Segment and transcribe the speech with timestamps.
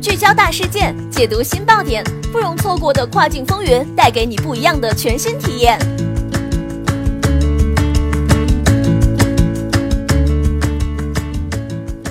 [0.00, 5.78] 聚焦大事件，解读新爆点，不容错过的跨境风云，带给你不一样的全新体验。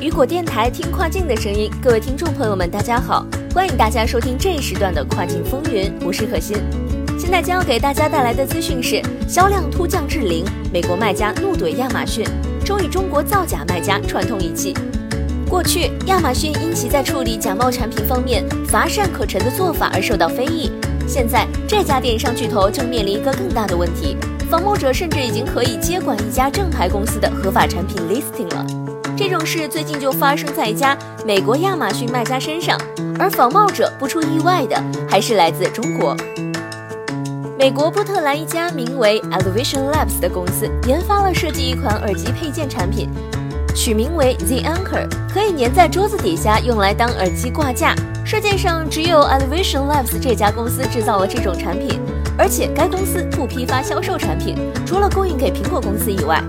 [0.00, 3.24] 雨果电台听跨境的声音，各位听众朋友们，大家好，
[3.54, 6.56] 欢迎大家收听这一时段的跨境风云，我是可心。
[7.20, 10.42] 现在将要给大家带来的资讯是：销量突降至零，
[10.72, 12.24] 美国卖家怒怼亚马逊，
[12.64, 14.74] 终与中国造假卖家串通一气。
[15.46, 20.72] 过去，亚马逊因其在处理假冒产品方面乏善可陈的做法而受到非议。
[21.06, 24.16] 现在，这家电商巨头正面临一个更大的问题：
[24.48, 28.66] 仿冒者甚至已经可以接管一家正牌公司的合法产品 listing 了。
[29.14, 32.80] 这种事最近就发生在一家美国亚马逊卖家身上，
[33.18, 36.16] 而仿冒者不出意外的还是来自中国。
[37.60, 43.10] 美国波特兰一家名为 Elevation Labs 的公司研发了设计一款耳机配件产品，
[43.76, 47.94] 取名为 The Anchor，可以粘在桌子底下用来当耳机挂架。
[48.24, 52.00] 世界上只有 Elevation Labs 这家公司制造了这种产品，
[52.38, 54.56] 而且该公司不批发销售产品，
[54.86, 56.42] 除了供应给苹果公司以外。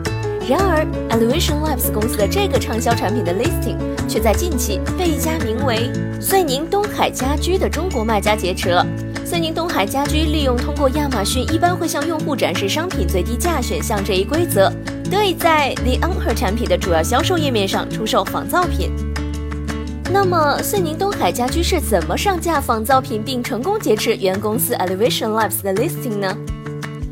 [0.48, 3.76] 然而，Elevation Labs 公司的这个畅销产品的 listing
[4.08, 5.92] 却在近期被一家名为
[6.22, 8.88] 遂宁东海家居的中国卖家劫持了。
[9.32, 14.70] 遂宁东海家居利用通过亚马逊一般会向用户展示商品最低价选项这一规则，
[15.10, 18.92] 得以在 The Anchor 产品的主要销售页面上出售仿造品。
[20.12, 26.36] 那么，遂宁东海家居是怎么上架仿造品并成功劫持原公司 Elevation Labs 的 listing 呢？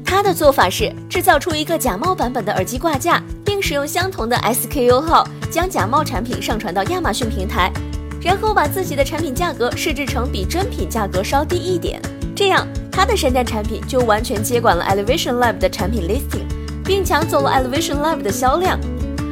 [0.04, 7.72] 他的做法是制造出一个假冒版本的耳机挂架，并使用相同的 SKU 号将假冒产品上传到亚马逊平台。
[8.22, 12.02] 然后把自己的产品价格设置成比真品价格稍低一点，
[12.36, 16.44] 这样他的山寨产品就完全接管了 Elevation Lab 的产品 listing，
[16.84, 18.80] 并抢走了 Elevation Lab 的销量。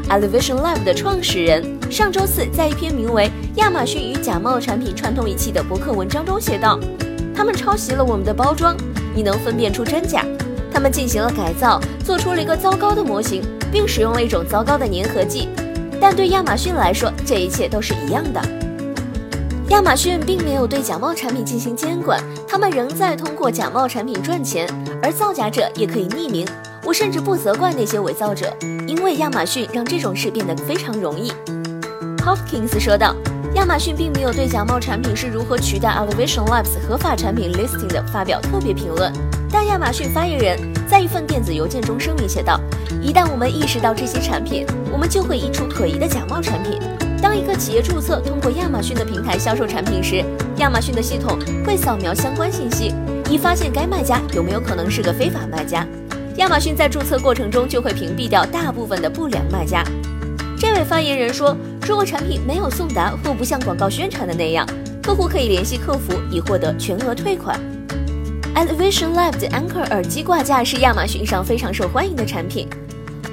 [0.09, 3.25] Elevation Lab 的创始人上周四在一篇名为
[3.57, 6.79] 《亚马逊与假冒产品串通一气》的博客文章中写道
[7.35, 8.73] ：“他们抄袭了我们的包装，
[9.13, 10.23] 你能分辨出真假。
[10.71, 15.49] 他们进行了改造，做出了一个糟糕的模型，并使用了一种糟糕的粘合剂。
[15.99, 18.41] 但对亚马逊来说，这一切都是一样的。”
[19.69, 24.65] 亚马逊并没有对假冒产品进行监管，他们仍在通过假冒产品赚钱，
[25.03, 26.47] 而造假者也可以匿名。
[26.85, 28.55] 我甚至不责怪那些伪造者，
[28.87, 31.33] 因为亚马逊让这种事变得非常容易。
[32.19, 33.13] Hopkins 说道
[33.55, 39.11] ：“亚马逊并没有对假冒产品是如何取代 Elevation Labs 合法产品 listing 的发表特别评论，
[39.51, 42.57] 但亚马逊发言人在一份电子邮件中声明写道：
[43.01, 46.79] 一旦我们意识到这些产品，我们就会移除可疑的假冒产品。”
[47.21, 50.23] 当一个企业注册通过亚马逊的平台销售产品时，
[50.57, 52.93] 亚马逊的系统会扫描相关信息，
[53.29, 55.85] 以发现该卖家有没有可能是个非法卖家。
[56.37, 59.83] 亚马逊在注册过程中就会屏蔽掉大部分的不良卖家。
[60.59, 61.57] 这位发言人说，
[61.87, 64.67] 如果产品没有送达或不像广告宣传的那样，
[65.01, 67.59] 客户可以联系客服以获得全额退款。
[68.55, 72.67] Elevation Lab 的 Anchor 耳机挂架是亚马逊上非常受欢迎的产品。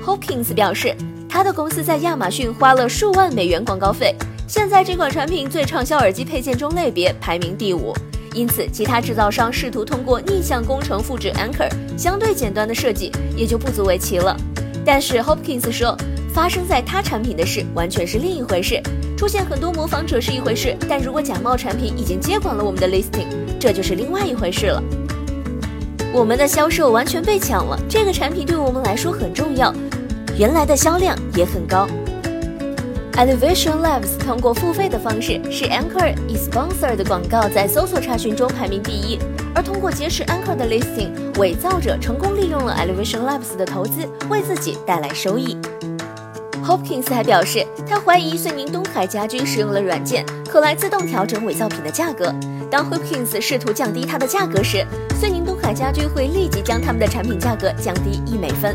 [0.05, 0.95] Hopkins 表示。
[1.35, 4.15] 他的公司在亚马逊花了数万美元广告费，
[4.47, 7.93] 现在这款产品最畅销耳机配件中类别排名第五，
[8.33, 11.69] 因此其他制造商试图通过逆向工程复制 Anchor
[11.99, 14.37] 相对简单的设计也就不足为奇了。
[14.87, 15.97] 但是 Hopkins 说，
[16.33, 18.81] 发生在他产品的事完全是另一回事，
[19.17, 23.27] 出现很多模仿者是一回事，但如果假冒产品已经接管了我们的 listing，
[23.59, 24.81] 这就是另外一回事了。
[26.13, 29.75] 我们的销售完全被抢了，这个产品对我们来说很重要。
[30.37, 31.87] 原来的销量也很高。
[33.13, 39.19] Elevation Labs 通过付费的方式使 Anchor e sponsor 的广告在搜索查询中排名第一，
[39.55, 45.57] 而通过劫持 Anchor 的 listing，伪造者成功利用了 Elevation Labs 的投资，为自己带来收益。
[46.67, 52.35] Hopkins 还表示，他怀疑遂宁东海家居使用了软件，可来自动调整伪造品的价格。
[52.69, 54.85] 当 Hopkins 试图降低它的价格时，
[55.21, 58.75] 遂宁东海家居会立即将他们的产品价格降低一美分。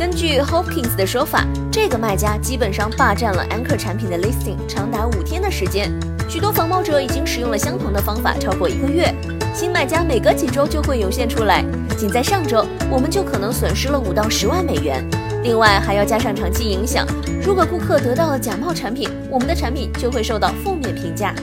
[0.00, 5.92] 根据 Hopkins 的说法，这个卖家基本上霸占了 Anchor 产品的 listing 长达五天的时间。
[6.26, 9.14] 许多仿冒者已经使用了相同的方法超过一个月，
[9.52, 11.62] 新买家每隔几周就会涌现出来。
[11.98, 15.06] 仅在上周，我们就可能损失了五到十万美元。
[15.42, 17.06] 另外还要加上长期影响，
[17.44, 21.34] 如果顾客得到了假冒产品，我们的产品就会受到负面评价。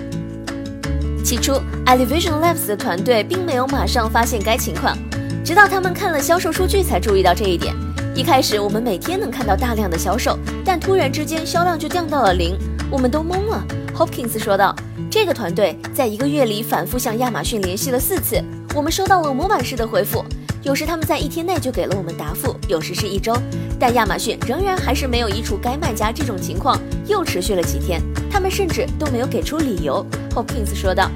[1.23, 4.97] 起初，Elevation Labs 的团队并没有马上发现该情况，
[5.45, 7.71] 直到他们看了销售数据才注意到这一点。
[8.17, 12.57] 一开始我们每天能看到大量的销售，但突然之间销量就降到了零，
[12.89, 13.63] 我们都懵了。
[13.95, 14.75] Hopkins 说道
[15.07, 18.43] ：“这个团队在一个月里反复向亚马逊联系了四次，
[18.73, 20.25] 我们收到了模板式的回复，
[20.63, 23.37] 有时他们在一天内就给了我们答复，有时是一周，
[23.79, 26.75] 但亚马逊仍然还是没有移除该卖家，这种情况
[27.05, 30.03] 又持续了几天，他们甚至都没有给出理由。
[30.33, 31.07] Hopkins 说道。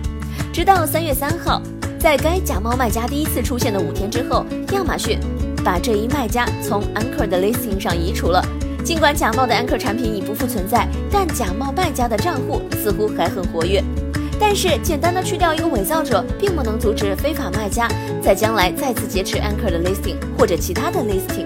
[0.54, 1.64] 直到三月三号，
[1.98, 5.18] 在该假冒卖家第一次出现的五天之后，亚马逊
[5.64, 8.44] 把这一卖家从 Anchor 的 listing 上移除了。
[8.84, 13.84] 尽管假冒的 Anchor 产品已不复存在，但假冒卖家的账户似乎还很活跃。
[14.40, 17.88] 但是，简单的去掉一个伪造者，并不能阻止非法卖家
[18.24, 21.46] 在将来再次劫持 Anchor 的 listing 或者其他的 listing。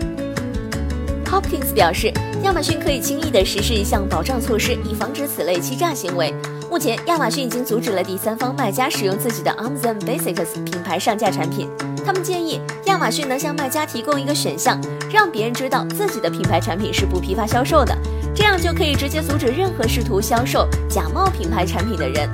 [1.25, 2.09] Hopkins 表示，
[2.43, 6.33] 亚马逊可以轻易地实施一项保障措施，以防止此类欺诈行为。
[6.71, 11.67] 目前，亚马逊已经阻止了第三方卖家使用自己的 Amazon Basics 品牌上架产品。
[12.05, 14.79] 他们建议亚马逊能向卖家提供一个选项，
[15.11, 17.97] 让别人知道自己的品牌产品是不批发销售的，
[18.35, 22.29] 这样就可以直接阻止任何试图销售假冒品牌产品的人。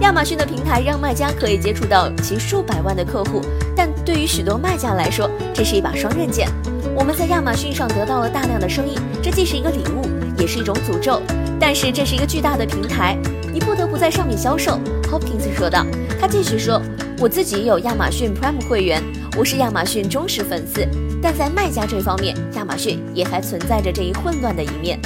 [0.00, 3.40] 亚马逊的平台让卖家可以接触到其数百万的客户，
[3.76, 6.48] 但对于许多卖家来说，这是一把双刃剑。
[6.96, 10.02] 我们在亚马逊上得到了大量的生意，这既是一个礼物，
[10.36, 11.22] 也是一种诅咒。
[11.60, 13.16] 但是这是一个巨大的平台。
[13.52, 15.86] 你不得不在上面销售，Hopkins 说道。
[16.20, 16.82] 他继续说
[17.18, 19.02] ：“我自己有亚马逊 Prime 会员，
[19.38, 20.86] 我是亚马逊忠实粉丝。
[21.22, 25.00] 但在卖家这方面，亚马逊也还存在着这一混乱的一面。”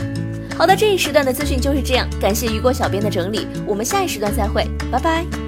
[0.57, 2.09] 好的，这一时段的资讯就是这样。
[2.19, 5.46] 感谢雨果小编的整理，我们下一时段再会，拜拜。